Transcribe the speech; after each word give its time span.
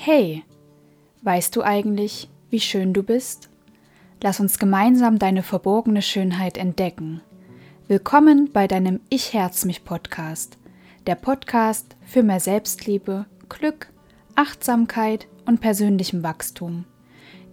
Hey, 0.00 0.44
weißt 1.22 1.56
du 1.56 1.62
eigentlich, 1.62 2.30
wie 2.50 2.60
schön 2.60 2.92
du 2.92 3.02
bist? 3.02 3.50
Lass 4.22 4.38
uns 4.38 4.60
gemeinsam 4.60 5.18
deine 5.18 5.42
verborgene 5.42 6.02
Schönheit 6.02 6.56
entdecken. 6.56 7.20
Willkommen 7.88 8.48
bei 8.52 8.68
deinem 8.68 9.00
Ich 9.10 9.32
Herz 9.32 9.64
mich 9.64 9.84
Podcast, 9.84 10.56
der 11.08 11.16
Podcast 11.16 11.96
für 12.06 12.22
mehr 12.22 12.38
Selbstliebe, 12.38 13.26
Glück, 13.48 13.92
Achtsamkeit 14.36 15.26
und 15.46 15.60
persönlichem 15.60 16.22
Wachstum. 16.22 16.84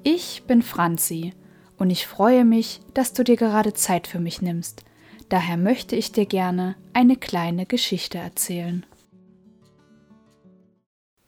Ich 0.04 0.44
bin 0.46 0.62
Franzi 0.62 1.34
und 1.80 1.90
ich 1.90 2.06
freue 2.06 2.46
mich, 2.46 2.80
dass 2.94 3.14
du 3.14 3.24
dir 3.24 3.38
gerade 3.38 3.74
Zeit 3.74 4.06
für 4.06 4.20
mich 4.20 4.44
nimmst. 4.44 4.86
Daher 5.30 5.58
möchte 5.58 5.96
ich 5.96 6.12
dir 6.12 6.28
gerne 6.28 6.76
eine 6.94 7.16
kleine 7.18 7.66
Geschichte 7.66 8.20
erzählen. 8.20 8.86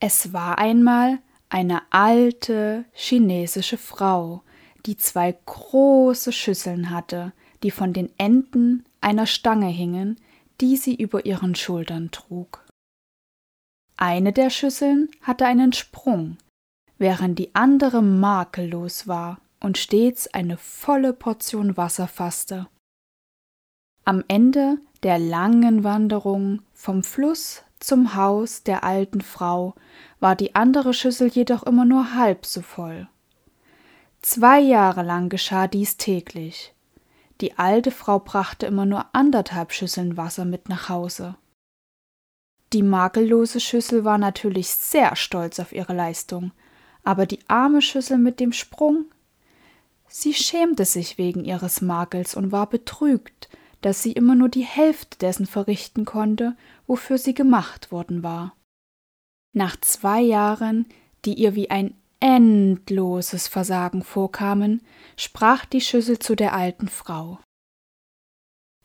Es 0.10 0.32
war 0.32 0.58
einmal 0.58 1.20
eine 1.50 1.82
alte 1.90 2.86
chinesische 2.94 3.78
Frau, 3.78 4.42
die 4.86 4.96
zwei 4.96 5.38
große 5.46 6.32
Schüsseln 6.32 6.92
hatte, 6.92 7.34
die 7.62 7.72
von 7.72 7.92
den 7.92 8.10
Enden 8.18 8.86
einer 9.02 9.26
Stange 9.26 9.68
hingen, 9.68 10.18
die 10.62 10.78
sie 10.78 10.96
über 10.96 11.26
ihren 11.26 11.56
Schultern 11.56 12.10
trug. 12.12 12.64
Eine 13.98 14.32
der 14.32 14.50
Schüsseln 14.50 15.10
hatte 15.24 15.46
einen 15.46 15.74
Sprung, 15.74 16.38
während 16.98 17.38
die 17.38 17.54
andere 17.54 18.02
makellos 18.02 19.10
war 19.10 19.42
und 19.60 19.78
stets 19.78 20.34
eine 20.34 20.56
volle 20.56 21.12
Portion 21.12 21.76
Wasser 21.76 22.08
fasste. 22.08 22.70
Am 24.06 24.24
Ende 24.30 24.78
der 25.04 25.20
langen 25.20 25.84
Wanderung 25.84 26.62
vom 26.74 27.04
Fluss 27.04 27.66
zum 27.80 28.16
Haus 28.16 28.64
der 28.64 28.84
alten 28.84 29.22
Frau 29.22 29.76
war 30.20 30.36
die 30.36 30.56
andere 30.56 30.94
Schüssel 30.94 31.28
jedoch 31.28 31.64
immer 31.64 31.86
nur 31.86 32.16
halb 32.16 32.46
so 32.46 32.62
voll. 32.62 33.08
Zwei 34.22 34.60
Jahre 34.60 35.04
lang 35.04 35.30
geschah 35.30 35.68
dies 35.68 35.98
täglich. 35.98 36.74
Die 37.40 37.58
alte 37.58 37.92
Frau 37.92 38.20
brachte 38.20 38.66
immer 38.66 38.86
nur 38.86 39.06
anderthalb 39.14 39.72
Schüsseln 39.72 40.18
Wasser 40.18 40.44
mit 40.44 40.70
nach 40.70 40.90
Hause. 40.90 41.36
Die 42.74 42.84
makellose 42.84 43.60
Schüssel 43.60 44.04
war 44.04 44.18
natürlich 44.18 44.70
sehr 44.70 45.16
stolz 45.16 45.60
auf 45.60 45.72
ihre 45.72 45.94
Leistung, 45.94 46.52
aber 47.04 47.26
die 47.26 47.40
arme 47.48 47.82
Schüssel 47.82 48.18
mit 48.18 48.40
dem 48.40 48.52
Sprung? 48.52 49.06
Sie 50.10 50.34
schämte 50.34 50.84
sich 50.84 51.18
wegen 51.18 51.46
ihres 51.46 51.82
Makels 51.82 52.36
und 52.36 52.52
war 52.52 52.68
betrübt, 52.68 53.50
dass 53.82 54.02
sie 54.02 54.12
immer 54.12 54.36
nur 54.36 54.50
die 54.50 54.66
Hälfte 54.66 55.18
dessen 55.18 55.46
verrichten 55.46 56.06
konnte, 56.06 56.56
wofür 56.88 57.18
sie 57.18 57.34
gemacht 57.34 57.92
worden 57.92 58.24
war. 58.24 58.56
Nach 59.54 59.80
zwei 59.82 60.22
Jahren, 60.22 60.86
die 61.26 61.34
ihr 61.36 61.56
wie 61.56 61.70
ein 61.70 61.96
endloses 62.20 63.48
Versagen 63.48 64.04
vorkamen, 64.04 64.82
sprach 65.16 65.66
die 65.66 65.82
Schüssel 65.82 66.20
zu 66.20 66.36
der 66.36 66.54
alten 66.54 66.88
Frau. 66.88 67.40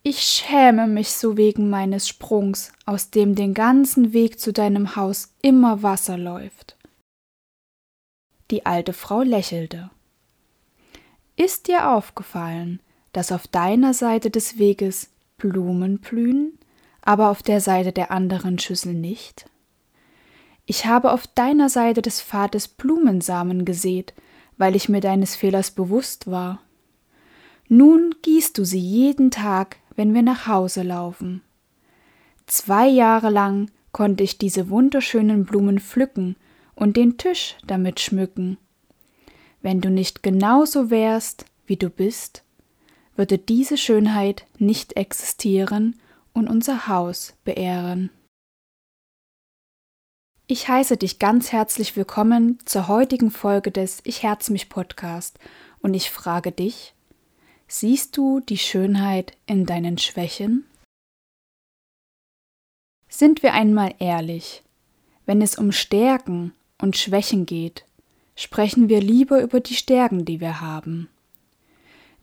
Ich 0.04 0.20
schäme 0.22 0.88
mich 0.88 1.12
so 1.12 1.36
wegen 1.36 1.70
meines 1.70 2.08
Sprungs, 2.08 2.72
aus 2.86 3.10
dem 3.10 3.36
den 3.36 3.54
ganzen 3.54 4.12
Weg 4.12 4.40
zu 4.40 4.52
deinem 4.52 4.96
Haus 4.96 5.32
immer 5.42 5.82
Wasser 5.82 6.18
läuft. 6.18 6.76
Die 8.50 8.66
alte 8.66 8.92
Frau 8.92 9.22
lächelte. 9.22 9.90
Ist 11.36 11.68
dir 11.68 11.90
aufgefallen, 11.90 12.80
dass 13.12 13.32
auf 13.32 13.46
deiner 13.46 13.94
Seite 13.94 14.30
des 14.30 14.58
Weges 14.58 15.10
Blumen 15.38 15.98
blühen, 15.98 16.58
aber 17.02 17.30
auf 17.30 17.42
der 17.42 17.60
Seite 17.60 17.92
der 17.92 18.10
anderen 18.10 18.58
Schüssel 18.58 18.94
nicht? 18.94 19.46
Ich 20.64 20.86
habe 20.86 21.12
auf 21.12 21.26
deiner 21.26 21.68
Seite 21.68 22.02
des 22.02 22.22
Pfades 22.22 22.68
Blumensamen 22.68 23.64
gesät, 23.64 24.14
weil 24.56 24.76
ich 24.76 24.88
mir 24.88 25.00
deines 25.00 25.34
Fehlers 25.34 25.72
bewusst 25.72 26.30
war. 26.30 26.60
Nun 27.68 28.14
gießt 28.22 28.56
du 28.56 28.64
sie 28.64 28.78
jeden 28.78 29.30
Tag, 29.30 29.76
wenn 29.96 30.14
wir 30.14 30.22
nach 30.22 30.46
Hause 30.46 30.82
laufen. 30.82 31.42
Zwei 32.46 32.86
Jahre 32.86 33.30
lang 33.30 33.70
konnte 33.92 34.24
ich 34.24 34.38
diese 34.38 34.70
wunderschönen 34.70 35.44
Blumen 35.44 35.80
pflücken 35.80 36.36
und 36.74 36.96
den 36.96 37.18
Tisch 37.18 37.56
damit 37.66 38.00
schmücken. 38.00 38.58
Wenn 39.60 39.80
du 39.80 39.90
nicht 39.90 40.22
genauso 40.22 40.90
wärst, 40.90 41.44
wie 41.66 41.76
du 41.76 41.88
bist, 41.90 42.41
würde 43.22 43.38
diese 43.38 43.76
Schönheit 43.76 44.46
nicht 44.58 44.96
existieren 44.96 45.94
und 46.32 46.48
unser 46.48 46.88
Haus 46.88 47.34
beehren. 47.44 48.10
Ich 50.48 50.66
heiße 50.66 50.96
dich 50.96 51.20
ganz 51.20 51.52
herzlich 51.52 51.94
willkommen 51.94 52.58
zur 52.64 52.88
heutigen 52.88 53.30
Folge 53.30 53.70
des 53.70 54.00
Ich 54.02 54.24
Herz 54.24 54.50
mich 54.50 54.68
Podcast 54.68 55.38
und 55.82 55.94
ich 55.94 56.10
frage 56.10 56.50
dich, 56.50 56.94
siehst 57.68 58.16
du 58.16 58.40
die 58.40 58.58
Schönheit 58.58 59.36
in 59.46 59.66
deinen 59.66 59.98
Schwächen? 59.98 60.64
Sind 63.08 63.44
wir 63.44 63.54
einmal 63.54 63.94
ehrlich, 64.00 64.64
wenn 65.26 65.42
es 65.42 65.56
um 65.56 65.70
Stärken 65.70 66.54
und 66.76 66.96
Schwächen 66.96 67.46
geht, 67.46 67.84
sprechen 68.34 68.88
wir 68.88 69.00
lieber 69.00 69.40
über 69.42 69.60
die 69.60 69.76
Stärken, 69.76 70.24
die 70.24 70.40
wir 70.40 70.60
haben. 70.60 71.08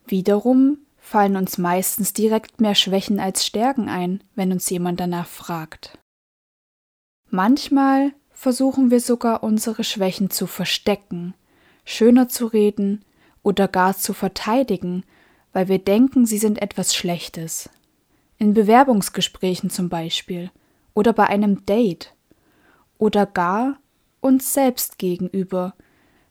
Wiederum 0.05 0.79
fallen 1.09 1.37
uns 1.37 1.57
meistens 1.57 2.13
direkt 2.13 2.61
mehr 2.61 2.75
Schwächen 2.75 3.19
als 3.19 3.43
Stärken 3.43 3.89
ein, 3.89 4.23
wenn 4.35 4.51
uns 4.51 4.69
jemand 4.69 4.99
danach 4.99 5.27
fragt. 5.27 5.97
Manchmal 7.31 8.13
versuchen 8.31 8.91
wir 8.91 8.99
sogar 8.99 9.41
unsere 9.41 9.83
Schwächen 9.83 10.29
zu 10.29 10.45
verstecken, 10.45 11.33
schöner 11.83 12.29
zu 12.29 12.45
reden 12.45 13.03
oder 13.41 13.67
gar 13.67 13.97
zu 13.97 14.13
verteidigen, 14.13 15.03
weil 15.51 15.67
wir 15.67 15.79
denken, 15.79 16.27
sie 16.27 16.37
sind 16.37 16.61
etwas 16.61 16.93
Schlechtes. 16.93 17.71
In 18.37 18.53
Bewerbungsgesprächen 18.53 19.71
zum 19.71 19.89
Beispiel 19.89 20.51
oder 20.93 21.11
bei 21.13 21.25
einem 21.25 21.65
Date 21.65 22.13
oder 22.99 23.25
gar 23.25 23.79
uns 24.21 24.53
selbst 24.53 24.99
gegenüber, 24.99 25.73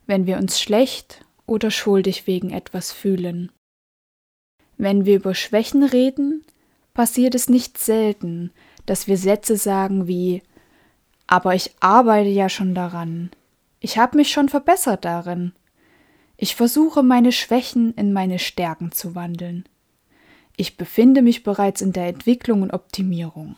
wenn 0.07 0.27
wir 0.27 0.37
uns 0.37 0.61
schlecht 0.61 1.25
oder 1.47 1.73
schuldig 1.73 2.29
wegen 2.29 2.51
etwas 2.51 2.93
fühlen. 2.93 3.51
Wenn 4.79 5.05
wir 5.05 5.17
über 5.17 5.35
Schwächen 5.35 5.83
reden, 5.83 6.45
passiert 6.95 7.35
es 7.35 7.49
nicht 7.49 7.79
selten, 7.79 8.53
dass 8.87 9.09
wir 9.09 9.19
Sätze 9.19 9.57
sagen 9.57 10.07
wie 10.07 10.43
Aber 11.27 11.55
ich 11.55 11.75
arbeite 11.81 12.31
ja 12.31 12.49
schon 12.49 12.75
daran. 12.75 13.31
Ich 13.81 13.99
habe 13.99 14.17
mich 14.17 14.31
schon 14.31 14.49
verbessert 14.49 15.05
darin. 15.05 15.53
Ich 16.37 16.55
versuche 16.55 17.03
meine 17.03 17.33
Schwächen 17.33 17.93
in 17.95 18.13
meine 18.13 18.39
Stärken 18.39 18.93
zu 18.93 19.15
wandeln. 19.15 19.65
Ich 20.57 20.77
befinde 20.77 21.23
mich 21.23 21.43
bereits 21.43 21.83
in 21.83 21.93
der 21.93 22.07
Entwicklung 22.07 22.63
und 22.63 22.73
Optimierung. 22.73 23.57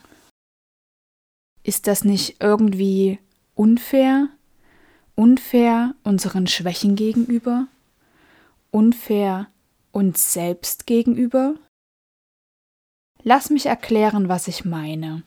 Ist 1.63 1.87
das 1.87 2.05
nicht 2.05 2.37
irgendwie 2.41 3.19
unfair? 3.55 4.29
Unfair 5.15 5.95
unseren 6.03 6.47
Schwächen 6.47 6.97
gegenüber? 6.97 7.69
Unfair 8.71 9.49
uns 9.93 10.33
selbst 10.33 10.87
gegenüber? 10.87 11.55
Lass 13.23 13.51
mich 13.51 13.67
erklären, 13.67 14.29
was 14.29 14.49
ich 14.49 14.65
meine. 14.65 15.23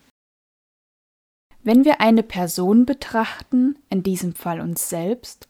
Wenn 1.61 1.85
wir 1.85 2.01
eine 2.01 2.23
Person 2.23 2.85
betrachten, 2.85 3.77
in 3.89 4.03
diesem 4.03 4.35
Fall 4.35 4.59
uns 4.59 4.89
selbst, 4.89 5.47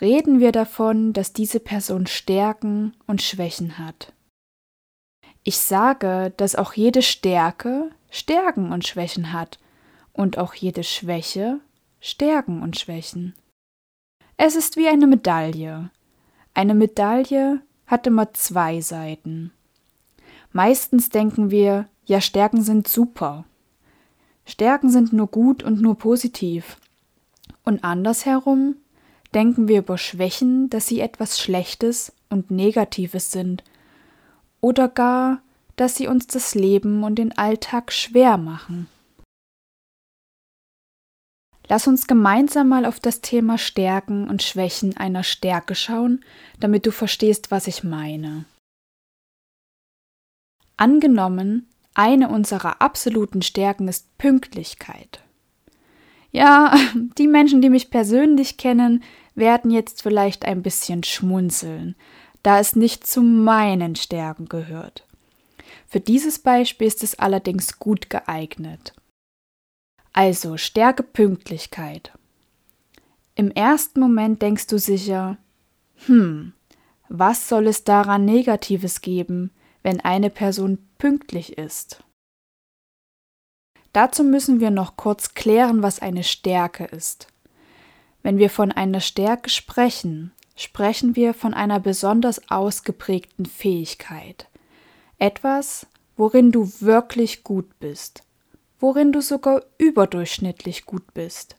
reden 0.00 0.40
wir 0.40 0.52
davon, 0.52 1.12
dass 1.12 1.32
diese 1.32 1.60
Person 1.60 2.06
Stärken 2.06 2.96
und 3.06 3.22
Schwächen 3.22 3.78
hat. 3.78 4.12
Ich 5.44 5.58
sage, 5.58 6.32
dass 6.36 6.56
auch 6.56 6.72
jede 6.72 7.02
Stärke 7.02 7.90
Stärken 8.10 8.72
und 8.72 8.86
Schwächen 8.86 9.32
hat 9.32 9.58
und 10.12 10.38
auch 10.38 10.54
jede 10.54 10.82
Schwäche 10.82 11.60
Stärken 12.00 12.62
und 12.62 12.78
Schwächen. 12.78 13.34
Es 14.36 14.56
ist 14.56 14.76
wie 14.76 14.88
eine 14.88 15.06
Medaille. 15.06 15.90
Eine 16.54 16.74
Medaille 16.74 17.60
hat 17.88 18.06
immer 18.06 18.32
zwei 18.34 18.80
Seiten. 18.80 19.52
Meistens 20.52 21.10
denken 21.10 21.50
wir, 21.50 21.88
ja, 22.06 22.20
Stärken 22.20 22.62
sind 22.62 22.86
super. 22.86 23.44
Stärken 24.46 24.90
sind 24.90 25.12
nur 25.12 25.26
gut 25.26 25.62
und 25.62 25.80
nur 25.80 25.98
positiv. 25.98 26.76
Und 27.64 27.84
andersherum 27.84 28.76
denken 29.34 29.68
wir 29.68 29.80
über 29.80 29.98
Schwächen, 29.98 30.70
dass 30.70 30.86
sie 30.86 31.00
etwas 31.00 31.40
Schlechtes 31.40 32.12
und 32.30 32.50
Negatives 32.50 33.30
sind. 33.30 33.64
Oder 34.60 34.88
gar, 34.88 35.42
dass 35.76 35.96
sie 35.96 36.08
uns 36.08 36.26
das 36.26 36.54
Leben 36.54 37.04
und 37.04 37.16
den 37.16 37.36
Alltag 37.36 37.92
schwer 37.92 38.38
machen. 38.38 38.88
Lass 41.68 41.86
uns 41.86 42.06
gemeinsam 42.06 42.68
mal 42.68 42.86
auf 42.86 42.98
das 42.98 43.20
Thema 43.20 43.58
Stärken 43.58 44.28
und 44.28 44.42
Schwächen 44.42 44.96
einer 44.96 45.22
Stärke 45.22 45.74
schauen, 45.74 46.24
damit 46.60 46.86
du 46.86 46.90
verstehst, 46.90 47.50
was 47.50 47.66
ich 47.66 47.84
meine. 47.84 48.46
Angenommen, 50.78 51.68
eine 51.94 52.28
unserer 52.28 52.80
absoluten 52.80 53.42
Stärken 53.42 53.88
ist 53.88 54.16
Pünktlichkeit. 54.16 55.20
Ja, 56.30 56.74
die 57.18 57.26
Menschen, 57.26 57.60
die 57.60 57.70
mich 57.70 57.90
persönlich 57.90 58.56
kennen, 58.56 59.02
werden 59.34 59.70
jetzt 59.70 60.02
vielleicht 60.02 60.44
ein 60.44 60.62
bisschen 60.62 61.04
schmunzeln, 61.04 61.96
da 62.42 62.60
es 62.60 62.76
nicht 62.76 63.06
zu 63.06 63.20
meinen 63.20 63.94
Stärken 63.94 64.48
gehört. 64.48 65.06
Für 65.86 66.00
dieses 66.00 66.38
Beispiel 66.38 66.86
ist 66.86 67.02
es 67.02 67.18
allerdings 67.18 67.78
gut 67.78 68.08
geeignet. 68.10 68.94
Also 70.12 70.56
Stärke 70.56 71.02
Pünktlichkeit. 71.02 72.12
Im 73.34 73.50
ersten 73.50 74.00
Moment 74.00 74.42
denkst 74.42 74.66
du 74.66 74.78
sicher, 74.78 75.36
hm, 76.06 76.52
was 77.08 77.48
soll 77.48 77.66
es 77.66 77.84
daran 77.84 78.24
Negatives 78.24 79.00
geben, 79.00 79.50
wenn 79.82 80.00
eine 80.00 80.30
Person 80.30 80.78
pünktlich 80.98 81.56
ist? 81.56 82.02
Dazu 83.92 84.24
müssen 84.24 84.60
wir 84.60 84.70
noch 84.70 84.96
kurz 84.96 85.34
klären, 85.34 85.82
was 85.82 86.00
eine 86.00 86.24
Stärke 86.24 86.84
ist. 86.84 87.28
Wenn 88.22 88.38
wir 88.38 88.50
von 88.50 88.72
einer 88.72 89.00
Stärke 89.00 89.48
sprechen, 89.48 90.32
sprechen 90.56 91.16
wir 91.16 91.32
von 91.32 91.54
einer 91.54 91.80
besonders 91.80 92.50
ausgeprägten 92.50 93.46
Fähigkeit. 93.46 94.48
Etwas, 95.18 95.86
worin 96.16 96.52
du 96.52 96.70
wirklich 96.80 97.44
gut 97.44 97.78
bist, 97.78 98.24
worin 98.78 99.12
du 99.12 99.20
sogar 99.20 99.62
überdurchschnittlich 99.78 100.86
gut 100.86 101.14
bist. 101.14 101.56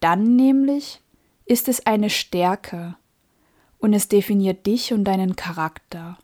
Dann 0.00 0.36
nämlich 0.36 1.00
ist 1.46 1.68
es 1.68 1.86
eine 1.86 2.10
Stärke 2.10 2.96
und 3.78 3.92
es 3.92 4.08
definiert 4.08 4.66
dich 4.66 4.92
und 4.92 5.04
deinen 5.04 5.36
Charakter. 5.36 6.18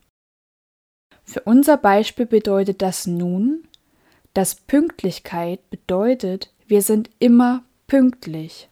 Für 1.24 1.40
unser 1.40 1.76
Beispiel 1.76 2.26
bedeutet 2.26 2.82
das 2.82 3.06
nun, 3.06 3.64
dass 4.34 4.54
Pünktlichkeit 4.54 5.68
bedeutet, 5.70 6.52
wir 6.66 6.82
sind 6.82 7.10
immer 7.18 7.64
pünktlich, 7.86 8.68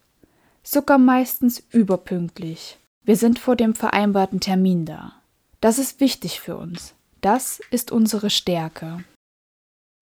sogar 0.63 0.97
meistens 0.97 1.63
überpünktlich. 1.71 2.77
Wir 3.03 3.15
sind 3.15 3.39
vor 3.39 3.55
dem 3.55 3.75
vereinbarten 3.75 4.39
Termin 4.39 4.85
da. 4.85 5.13
Das 5.61 5.79
ist 5.79 5.99
wichtig 5.99 6.39
für 6.39 6.57
uns. 6.57 6.93
Das 7.21 7.59
ist 7.71 7.91
unsere 7.91 8.29
Stärke. 8.29 9.03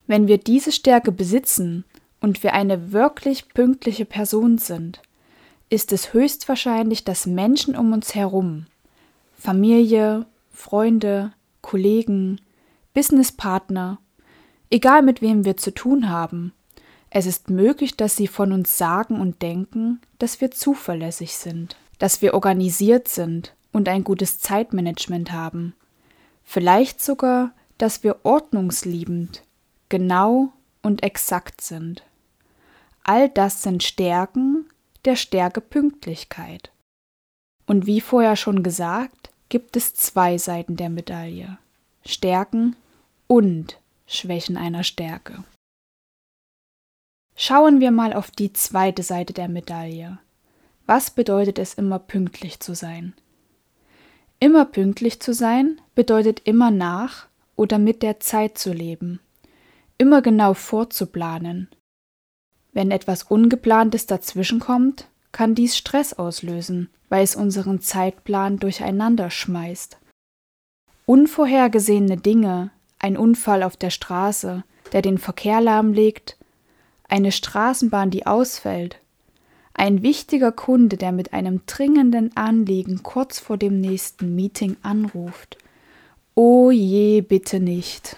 Wenn 0.07 0.27
wir 0.27 0.37
diese 0.37 0.71
Stärke 0.71 1.11
besitzen 1.11 1.83
und 2.21 2.41
wir 2.41 2.53
eine 2.53 2.91
wirklich 2.91 3.49
pünktliche 3.49 4.05
Person 4.05 4.57
sind, 4.57 5.01
ist 5.69 5.91
es 5.91 6.13
höchstwahrscheinlich, 6.13 7.03
dass 7.03 7.25
Menschen 7.25 7.75
um 7.75 7.91
uns 7.91 8.15
herum, 8.15 8.65
Familie, 9.37 10.25
Freunde, 10.51 11.33
Kollegen, 11.61 12.39
Businesspartner, 12.93 13.99
egal 14.69 15.03
mit 15.03 15.21
wem 15.21 15.45
wir 15.45 15.57
zu 15.57 15.73
tun 15.73 16.09
haben, 16.09 16.53
es 17.09 17.25
ist 17.25 17.49
möglich, 17.49 17.95
dass 17.95 18.15
sie 18.15 18.27
von 18.27 18.51
uns 18.51 18.77
sagen 18.77 19.19
und 19.19 19.41
denken, 19.41 20.01
dass 20.19 20.41
wir 20.41 20.51
zuverlässig 20.51 21.35
sind, 21.35 21.77
dass 21.99 22.21
wir 22.21 22.33
organisiert 22.33 23.07
sind 23.07 23.55
und 23.71 23.87
ein 23.89 24.03
gutes 24.03 24.39
Zeitmanagement 24.39 25.31
haben. 25.31 25.73
Vielleicht 26.43 27.01
sogar, 27.01 27.51
dass 27.77 28.03
wir 28.03 28.17
ordnungsliebend, 28.23 29.43
genau 29.89 30.53
und 30.81 31.03
exakt 31.03 31.61
sind. 31.61 32.03
All 33.03 33.29
das 33.29 33.63
sind 33.63 33.83
Stärken 33.83 34.65
der 35.05 35.15
Stärke 35.15 35.61
Pünktlichkeit. 35.61 36.71
Und 37.65 37.85
wie 37.85 38.01
vorher 38.01 38.35
schon 38.35 38.63
gesagt, 38.63 39.29
gibt 39.49 39.77
es 39.77 39.93
zwei 39.93 40.37
Seiten 40.37 40.75
der 40.75 40.89
Medaille. 40.89 41.57
Stärken 42.05 42.75
und 43.27 43.77
Schwächen 44.05 44.57
einer 44.57 44.83
Stärke. 44.83 45.43
Schauen 47.35 47.79
wir 47.79 47.91
mal 47.91 48.13
auf 48.13 48.31
die 48.31 48.51
zweite 48.53 49.03
Seite 49.03 49.33
der 49.33 49.47
Medaille. 49.47 50.17
Was 50.85 51.11
bedeutet 51.11 51.59
es 51.59 51.73
immer 51.73 51.99
pünktlich 51.99 52.59
zu 52.59 52.73
sein? 52.73 53.13
Immer 54.39 54.65
pünktlich 54.65 55.19
zu 55.19 55.33
sein 55.33 55.79
bedeutet 55.95 56.41
immer 56.45 56.71
nach 56.71 57.27
oder 57.55 57.79
mit 57.79 58.01
der 58.03 58.19
Zeit 58.19 58.57
zu 58.57 58.71
leben, 58.71 59.19
immer 59.97 60.21
genau 60.21 60.53
vorzuplanen. 60.53 61.69
Wenn 62.73 62.91
etwas 62.91 63.23
Ungeplantes 63.23 64.05
dazwischenkommt, 64.05 65.07
kann 65.31 65.55
dies 65.55 65.77
Stress 65.77 66.13
auslösen, 66.13 66.89
weil 67.09 67.23
es 67.23 67.35
unseren 67.35 67.81
Zeitplan 67.81 68.57
durcheinander 68.57 69.29
schmeißt. 69.29 69.97
Unvorhergesehene 71.05 72.17
Dinge, 72.17 72.71
ein 72.99 73.17
Unfall 73.17 73.63
auf 73.63 73.77
der 73.77 73.89
Straße, 73.89 74.63
der 74.91 75.01
den 75.01 75.17
Verkehr 75.17 75.61
lahmlegt, 75.61 76.37
eine 77.07 77.31
Straßenbahn, 77.31 78.11
die 78.11 78.25
ausfällt, 78.25 78.99
ein 79.73 80.01
wichtiger 80.01 80.51
Kunde, 80.51 80.97
der 80.97 81.11
mit 81.11 81.33
einem 81.33 81.61
dringenden 81.67 82.35
Anliegen 82.35 83.03
kurz 83.03 83.39
vor 83.39 83.57
dem 83.57 83.79
nächsten 83.79 84.35
Meeting 84.35 84.75
anruft. 84.81 85.57
Oh 86.33 86.71
je, 86.71 87.21
bitte 87.21 87.59
nicht. 87.59 88.17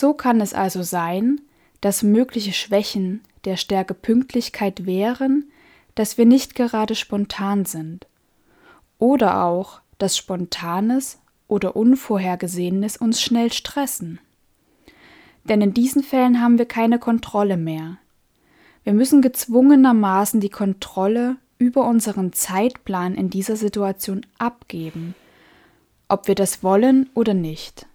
So 0.00 0.14
kann 0.14 0.40
es 0.40 0.54
also 0.54 0.82
sein, 0.82 1.40
dass 1.80 2.02
mögliche 2.02 2.52
Schwächen 2.52 3.20
der 3.44 3.56
Stärke 3.56 3.94
Pünktlichkeit 3.94 4.86
wären, 4.86 5.50
dass 5.94 6.16
wir 6.16 6.26
nicht 6.26 6.54
gerade 6.54 6.94
spontan 6.94 7.64
sind. 7.64 8.06
Oder 8.98 9.44
auch, 9.44 9.80
dass 9.98 10.16
Spontanes 10.16 11.18
oder 11.48 11.76
Unvorhergesehenes 11.76 12.96
uns 12.96 13.20
schnell 13.20 13.52
stressen 13.52 14.20
denn 15.44 15.60
in 15.60 15.74
diesen 15.74 16.02
Fällen 16.02 16.40
haben 16.40 16.58
wir 16.58 16.66
keine 16.66 16.98
Kontrolle 16.98 17.56
mehr. 17.56 17.98
Wir 18.84 18.92
müssen 18.92 19.22
gezwungenermaßen 19.22 20.40
die 20.40 20.48
Kontrolle 20.48 21.36
über 21.58 21.86
unseren 21.86 22.32
Zeitplan 22.32 23.14
in 23.14 23.30
dieser 23.30 23.56
Situation 23.56 24.24
abgeben, 24.38 25.14
ob 26.08 26.28
wir 26.28 26.34
das 26.34 26.62
wollen 26.62 27.10
oder 27.14 27.34
nicht. 27.34 27.86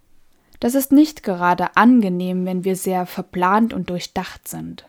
Das 0.60 0.76
ist 0.76 0.92
nicht 0.92 1.24
gerade 1.24 1.76
angenehm, 1.76 2.46
wenn 2.46 2.64
wir 2.64 2.76
sehr 2.76 3.06
verplant 3.06 3.74
und 3.74 3.90
durchdacht 3.90 4.48
sind. 4.48 4.88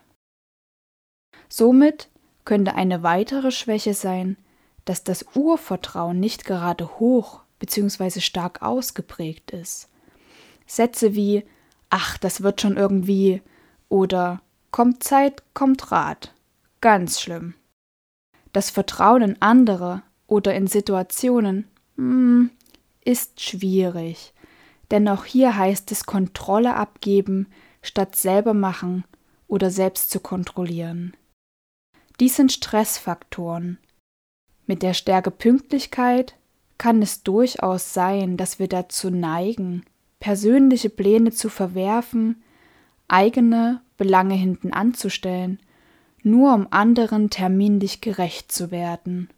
Somit 1.48 2.08
könnte 2.44 2.74
eine 2.74 3.02
weitere 3.02 3.50
Schwäche 3.50 3.94
sein, 3.94 4.36
dass 4.84 5.04
das 5.04 5.24
Urvertrauen 5.34 6.20
nicht 6.20 6.44
gerade 6.44 6.98
hoch 6.98 7.40
bzw. 7.58 8.20
stark 8.20 8.62
ausgeprägt 8.62 9.50
ist. 9.50 9.88
Sätze 10.66 11.14
wie 11.14 11.44
ach, 11.90 12.18
das 12.18 12.42
wird 12.42 12.60
schon 12.60 12.76
irgendwie 12.76 13.42
oder 13.88 14.40
kommt 14.70 15.02
Zeit, 15.02 15.42
kommt 15.54 15.90
Rat. 15.92 16.34
Ganz 16.80 17.20
schlimm. 17.20 17.54
Das 18.52 18.70
Vertrauen 18.70 19.22
in 19.22 19.42
andere 19.42 20.02
oder 20.26 20.54
in 20.54 20.66
Situationen 20.66 21.66
hm, 21.96 22.50
ist 23.04 23.40
schwierig, 23.40 24.32
denn 24.90 25.08
auch 25.08 25.24
hier 25.24 25.56
heißt 25.56 25.90
es 25.92 26.06
Kontrolle 26.06 26.74
abgeben, 26.74 27.48
statt 27.82 28.16
selber 28.16 28.54
machen 28.54 29.04
oder 29.48 29.70
selbst 29.70 30.10
zu 30.10 30.20
kontrollieren. 30.20 31.16
Dies 32.18 32.36
sind 32.36 32.52
Stressfaktoren. 32.52 33.78
Mit 34.66 34.82
der 34.82 34.94
Stärke 34.94 35.30
Pünktlichkeit 35.30 36.34
kann 36.78 37.02
es 37.02 37.22
durchaus 37.22 37.94
sein, 37.94 38.36
dass 38.36 38.58
wir 38.58 38.68
dazu 38.68 39.10
neigen, 39.10 39.84
persönliche 40.18 40.90
Pläne 40.90 41.30
zu 41.30 41.48
verwerfen, 41.48 42.42
eigene 43.08 43.82
Belange 43.96 44.34
hinten 44.34 44.72
anzustellen, 44.72 45.60
nur 46.22 46.54
um 46.54 46.66
anderen 46.70 47.30
terminlich 47.30 48.00
gerecht 48.00 48.50
zu 48.50 48.70
werden. 48.70 49.30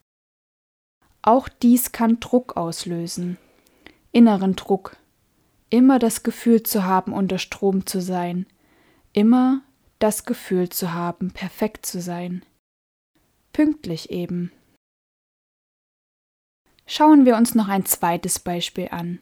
Auch 1.21 1.49
dies 1.49 1.93
kann 1.93 2.21
Druck 2.21 2.57
auslösen, 2.57 3.37
inneren 4.12 4.57
Druck, 4.57 4.97
immer 5.70 5.98
das 5.98 6.22
Gefühl 6.22 6.62
zu 6.62 6.84
haben, 6.84 7.12
unter 7.12 7.38
Strom 7.38 7.87
zu 7.87 8.00
sein, 8.00 8.46
immer 9.12 9.62
das 9.98 10.25
Gefühl 10.25 10.68
zu 10.68 10.92
haben, 10.92 11.30
perfekt 11.32 11.87
zu 11.87 12.00
sein. 12.00 12.44
Pünktlich 13.52 14.10
eben. 14.10 14.52
Schauen 16.87 17.26
wir 17.26 17.37
uns 17.37 17.54
noch 17.54 17.68
ein 17.68 17.84
zweites 17.84 18.38
Beispiel 18.38 18.88
an. 18.90 19.20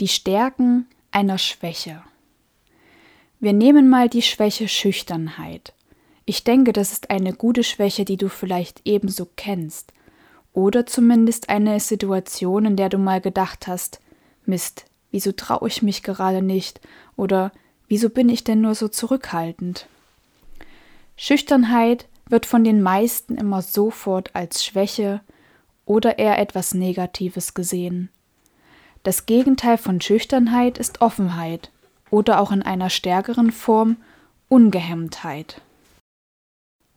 Die 0.00 0.08
Stärken 0.08 0.86
einer 1.10 1.38
Schwäche. 1.38 2.02
Wir 3.40 3.52
nehmen 3.52 3.90
mal 3.90 4.08
die 4.08 4.22
Schwäche 4.22 4.68
Schüchternheit. 4.68 5.74
Ich 6.24 6.44
denke, 6.44 6.72
das 6.72 6.92
ist 6.92 7.10
eine 7.10 7.32
gute 7.32 7.64
Schwäche, 7.64 8.04
die 8.04 8.16
du 8.16 8.28
vielleicht 8.28 8.82
ebenso 8.84 9.28
kennst. 9.36 9.92
Oder 10.52 10.86
zumindest 10.86 11.48
eine 11.48 11.80
Situation, 11.80 12.64
in 12.64 12.76
der 12.76 12.88
du 12.88 12.98
mal 12.98 13.20
gedacht 13.20 13.66
hast, 13.66 14.00
Mist, 14.46 14.86
wieso 15.12 15.30
traue 15.30 15.68
ich 15.68 15.82
mich 15.82 16.02
gerade 16.02 16.42
nicht? 16.42 16.80
Oder 17.16 17.52
wieso 17.86 18.10
bin 18.10 18.28
ich 18.28 18.42
denn 18.42 18.60
nur 18.60 18.74
so 18.74 18.88
zurückhaltend? 18.88 19.86
Schüchternheit 21.16 22.08
wird 22.28 22.46
von 22.46 22.64
den 22.64 22.82
meisten 22.82 23.36
immer 23.36 23.62
sofort 23.62 24.34
als 24.34 24.64
Schwäche 24.64 25.20
oder 25.84 26.18
eher 26.18 26.38
etwas 26.38 26.74
Negatives 26.74 27.54
gesehen. 27.54 28.08
Das 29.04 29.26
Gegenteil 29.26 29.78
von 29.78 30.00
Schüchternheit 30.00 30.78
ist 30.78 31.00
Offenheit 31.00 31.70
oder 32.10 32.40
auch 32.40 32.52
in 32.52 32.62
einer 32.62 32.90
stärkeren 32.90 33.50
Form 33.50 33.96
Ungehemmtheit. 34.48 35.60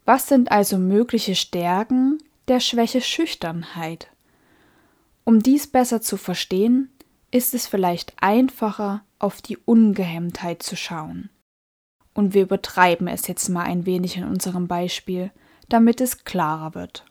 Was 0.06 0.28
sind 0.28 0.52
also 0.52 0.78
mögliche 0.78 1.36
Stärken 1.36 2.20
der 2.48 2.60
Schwäche 2.60 3.02
Schüchternheit? 3.02 4.08
Um 5.24 5.42
dies 5.42 5.66
besser 5.66 6.02
zu 6.02 6.18
verstehen, 6.18 6.90
ist 7.36 7.54
es 7.54 7.68
vielleicht 7.68 8.14
einfacher, 8.22 9.04
auf 9.20 9.42
die 9.42 9.58
Ungehemmtheit 9.58 10.64
zu 10.64 10.78
schauen. 10.78 11.30
Und 12.14 12.34
wir 12.34 12.44
übertreiben 12.44 13.10
es 13.10 13.28
jetzt 13.28 13.50
mal 13.50 13.64
ein 13.64 13.86
wenig 13.86 14.16
in 14.16 14.24
unserem 14.24 14.70
Beispiel, 14.70 15.32
damit 15.68 16.00
es 16.00 16.24
klarer 16.24 16.76
wird. 16.76 17.06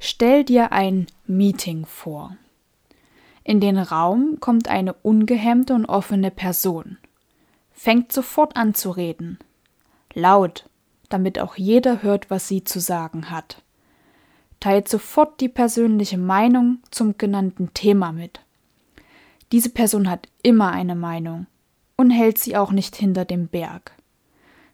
Stell 0.00 0.42
dir 0.42 0.72
ein 0.72 1.06
Meeting 1.28 1.86
vor. 1.86 2.36
In 3.44 3.60
den 3.60 3.78
Raum 3.78 4.38
kommt 4.40 4.66
eine 4.66 4.94
ungehemmte 4.94 5.72
und 5.72 5.86
offene 5.86 6.32
Person, 6.32 6.98
fängt 7.70 8.10
sofort 8.10 8.56
an 8.56 8.74
zu 8.74 8.90
reden, 8.90 9.38
laut, 10.12 10.68
damit 11.08 11.38
auch 11.38 11.54
jeder 11.54 12.02
hört, 12.02 12.30
was 12.30 12.48
sie 12.48 12.64
zu 12.64 12.80
sagen 12.80 13.30
hat, 13.30 13.62
teilt 14.60 14.88
sofort 14.88 15.40
die 15.40 15.48
persönliche 15.48 16.18
Meinung 16.18 16.78
zum 16.90 17.18
genannten 17.18 17.72
Thema 17.74 18.12
mit. 18.12 18.40
Diese 19.52 19.70
Person 19.70 20.08
hat 20.08 20.28
immer 20.42 20.70
eine 20.70 20.94
Meinung 20.94 21.46
und 21.96 22.10
hält 22.10 22.38
sie 22.38 22.56
auch 22.56 22.70
nicht 22.70 22.94
hinter 22.94 23.24
dem 23.24 23.48
Berg. 23.48 23.92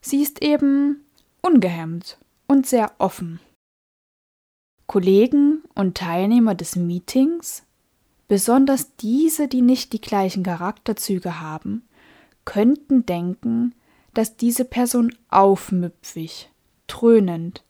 Sie 0.01 0.23
ist 0.23 0.43
eben 0.43 1.05
ungehemmt 1.41 2.19
und 2.47 2.67
sehr 2.67 2.93
offen. 2.99 3.41
Kollegen 4.87 5.63
und 5.75 5.97
Teilnehmer 5.97 6.55
des 6.55 6.77
Meetings, 6.77 7.65
besonders 8.29 8.95
diese, 8.97 9.49
die 9.49 9.63
nicht 9.63 9.93
die 9.93 10.01
gleichen 10.01 10.43
Charakterzüge 10.43 11.41
haben, 11.41 11.83
könnten 12.45 13.07
denken, 13.07 13.75
dass 14.15 14.37
diese 14.37 14.65
Person 14.65 15.15
aufmüpfig, 15.29 16.51
dröhnend, 16.87 17.65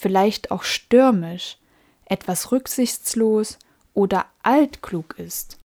vielleicht 0.00 0.50
auch 0.50 0.62
stürmisch, 0.62 1.58
etwas 2.06 2.52
rücksichtslos 2.52 3.58
oder 3.92 4.24
altklug 4.42 5.18
ist. 5.18 5.58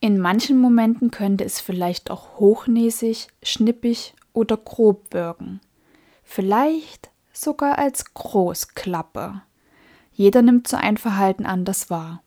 In 0.00 0.18
manchen 0.18 0.60
Momenten 0.60 1.10
könnte 1.10 1.42
es 1.42 1.58
vielleicht 1.58 2.10
auch 2.10 2.38
hochnäsig, 2.38 3.28
schnippig 3.42 4.14
oder 4.34 4.58
grob 4.58 5.14
wirken. 5.14 5.60
Vielleicht 6.22 7.10
sogar 7.32 7.78
als 7.78 8.12
Großklappe. 8.12 9.40
Jeder 10.12 10.42
nimmt 10.42 10.68
so 10.68 10.76
ein 10.76 10.98
Verhalten 10.98 11.46
anders 11.46 11.88
wahr. 11.88 12.22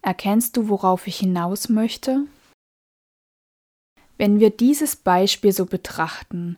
Erkennst 0.00 0.56
du, 0.56 0.70
worauf 0.70 1.06
ich 1.06 1.18
hinaus 1.18 1.68
möchte? 1.68 2.24
Wenn 4.16 4.40
wir 4.40 4.48
dieses 4.48 4.96
Beispiel 4.96 5.52
so 5.52 5.66
betrachten, 5.66 6.56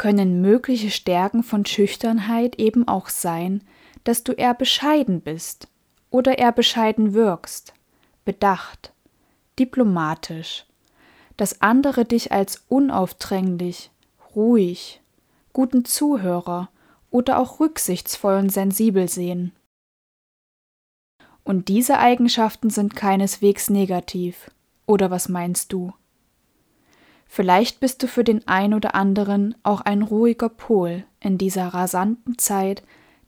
können 0.00 0.40
mögliche 0.40 0.90
Stärken 0.90 1.42
von 1.42 1.66
Schüchternheit 1.66 2.58
eben 2.58 2.88
auch 2.88 3.10
sein, 3.10 3.62
dass 4.02 4.24
du 4.24 4.32
eher 4.32 4.54
bescheiden 4.54 5.20
bist 5.20 5.68
oder 6.08 6.38
eher 6.38 6.52
bescheiden 6.52 7.12
wirkst, 7.12 7.74
bedacht, 8.24 8.94
diplomatisch, 9.58 10.64
dass 11.36 11.60
andere 11.60 12.06
dich 12.06 12.32
als 12.32 12.64
unaufdringlich, 12.70 13.90
ruhig, 14.34 15.02
guten 15.52 15.84
Zuhörer 15.84 16.70
oder 17.10 17.38
auch 17.38 17.60
rücksichtsvoll 17.60 18.36
und 18.36 18.48
sensibel 18.48 19.06
sehen. 19.06 19.52
Und 21.44 21.68
diese 21.68 21.98
Eigenschaften 21.98 22.70
sind 22.70 22.96
keineswegs 22.96 23.68
negativ. 23.68 24.50
Oder 24.86 25.10
was 25.10 25.28
meinst 25.28 25.74
du? 25.74 25.92
Vielleicht 27.32 27.78
bist 27.78 28.02
du 28.02 28.08
für 28.08 28.24
den 28.24 28.48
ein 28.48 28.74
oder 28.74 28.96
anderen 28.96 29.54
auch 29.62 29.82
ein 29.82 30.02
ruhiger 30.02 30.48
Pol 30.48 31.04
in 31.20 31.38
dieser 31.38 31.68
rasanten 31.68 32.38
Zeit 32.38 32.82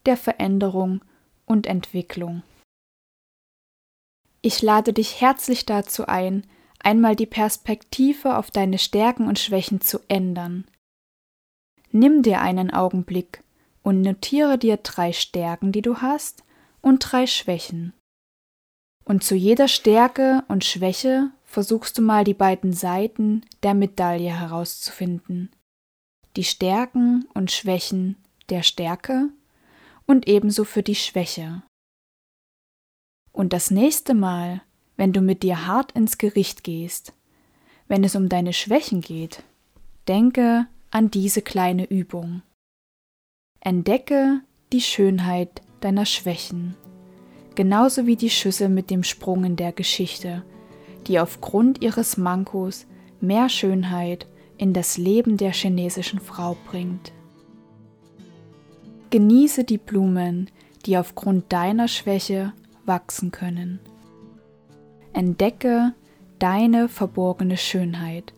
der 0.05 0.17
Veränderung 0.17 1.01
und 1.45 1.67
Entwicklung. 1.67 2.43
Ich 4.41 4.61
lade 4.61 4.91
dich 4.91 5.21
herzlich 5.21 5.65
dazu 5.65 6.05
ein, 6.05 6.45
einmal 6.79 7.15
die 7.15 7.25
Perspektive 7.25 8.37
auf 8.37 8.51
deine 8.51 8.77
Stärken 8.77 9.25
und 9.25 9.39
Schwächen 9.39 9.79
zu 9.79 10.01
ändern. 10.09 10.65
Nimm 11.93 12.23
dir 12.23 12.41
einen 12.41 12.71
Augenblick 12.71 13.41
und 13.83 14.01
notiere 14.01 14.57
dir 14.57 14.75
drei 14.75 15.13
Stärken, 15.13 15.71
die 15.71 15.81
du 15.81 16.01
hast, 16.01 16.43
und 16.81 16.99
drei 16.99 17.25
Schwächen. 17.25 17.93
Und 19.05 19.23
zu 19.23 19.35
jeder 19.35 19.69
Stärke 19.69 20.43
und 20.49 20.65
Schwäche 20.65 21.31
versuchst 21.53 21.99
du 21.99 22.01
mal 22.01 22.23
die 22.23 22.33
beiden 22.33 22.73
Seiten 22.73 23.45
der 23.61 23.75
Medaille 23.75 24.31
herauszufinden. 24.31 25.51
Die 26.35 26.43
Stärken 26.43 27.27
und 27.35 27.51
Schwächen 27.51 28.15
der 28.49 28.63
Stärke 28.63 29.29
und 30.07 30.27
ebenso 30.27 30.63
für 30.63 30.81
die 30.81 30.95
Schwäche. 30.95 31.61
Und 33.31 33.53
das 33.53 33.69
nächste 33.69 34.15
Mal, 34.15 34.63
wenn 34.97 35.13
du 35.13 35.21
mit 35.21 35.43
dir 35.43 35.67
hart 35.67 35.91
ins 35.91 36.17
Gericht 36.17 36.63
gehst, 36.63 37.13
wenn 37.87 38.03
es 38.03 38.15
um 38.15 38.29
deine 38.29 38.53
Schwächen 38.53 39.01
geht, 39.01 39.43
denke 40.07 40.65
an 40.89 41.11
diese 41.11 41.43
kleine 41.43 41.85
Übung. 41.85 42.41
Entdecke 43.59 44.41
die 44.71 44.81
Schönheit 44.81 45.61
deiner 45.81 46.07
Schwächen, 46.07 46.75
genauso 47.53 48.07
wie 48.07 48.15
die 48.15 48.31
Schüssel 48.31 48.69
mit 48.69 48.89
dem 48.89 49.03
Sprung 49.03 49.43
in 49.43 49.55
der 49.55 49.71
Geschichte, 49.71 50.43
die 51.07 51.19
aufgrund 51.19 51.81
ihres 51.81 52.17
Mankos 52.17 52.85
mehr 53.21 53.49
Schönheit 53.49 54.27
in 54.57 54.73
das 54.73 54.97
Leben 54.97 55.37
der 55.37 55.51
chinesischen 55.51 56.19
Frau 56.19 56.55
bringt. 56.69 57.11
Genieße 59.09 59.63
die 59.63 59.77
Blumen, 59.77 60.49
die 60.85 60.97
aufgrund 60.97 61.51
deiner 61.51 61.87
Schwäche 61.87 62.53
wachsen 62.85 63.31
können. 63.31 63.79
Entdecke 65.13 65.93
deine 66.39 66.89
verborgene 66.89 67.57
Schönheit, 67.57 68.33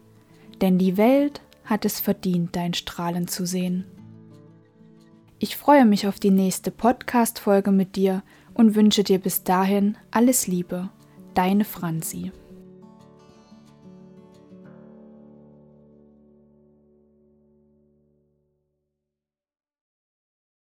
denn 0.61 0.77
die 0.77 0.97
Welt 0.97 1.41
hat 1.63 1.85
es 1.85 1.99
verdient, 1.99 2.55
dein 2.55 2.73
Strahlen 2.73 3.27
zu 3.27 3.45
sehen. 3.45 3.85
Ich 5.39 5.57
freue 5.57 5.85
mich 5.85 6.07
auf 6.07 6.19
die 6.19 6.31
nächste 6.31 6.71
Podcast-Folge 6.71 7.71
mit 7.71 7.95
dir 7.95 8.23
und 8.53 8.75
wünsche 8.75 9.03
dir 9.03 9.19
bis 9.19 9.43
dahin 9.43 9.97
alles 10.11 10.47
Liebe. 10.47 10.89
Deine 11.33 11.65
Franzi. 11.65 12.31